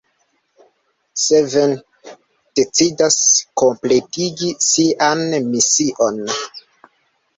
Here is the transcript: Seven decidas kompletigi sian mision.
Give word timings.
Seven 1.25 1.75
decidas 2.59 3.19
kompletigi 3.63 4.53
sian 4.71 5.23
mision. 5.55 6.19